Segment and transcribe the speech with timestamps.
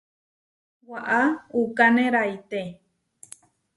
[0.89, 1.21] Waʼá
[1.59, 2.59] uʼkane raité.